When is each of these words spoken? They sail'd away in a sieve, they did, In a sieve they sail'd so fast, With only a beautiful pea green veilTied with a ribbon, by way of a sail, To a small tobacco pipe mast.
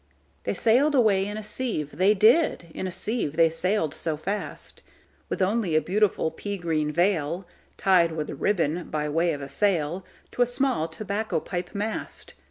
They 0.45 0.55
sail'd 0.55 0.95
away 0.95 1.27
in 1.27 1.37
a 1.37 1.43
sieve, 1.43 1.97
they 1.97 2.15
did, 2.15 2.69
In 2.73 2.87
a 2.87 2.91
sieve 2.91 3.35
they 3.37 3.51
sail'd 3.51 3.93
so 3.93 4.17
fast, 4.17 4.81
With 5.29 5.43
only 5.43 5.75
a 5.75 5.79
beautiful 5.79 6.31
pea 6.31 6.57
green 6.57 6.91
veilTied 6.91 8.09
with 8.15 8.27
a 8.31 8.35
ribbon, 8.35 8.85
by 8.89 9.07
way 9.09 9.31
of 9.31 9.41
a 9.43 9.47
sail, 9.47 10.03
To 10.31 10.41
a 10.41 10.47
small 10.47 10.87
tobacco 10.87 11.39
pipe 11.39 11.75
mast. 11.75 12.33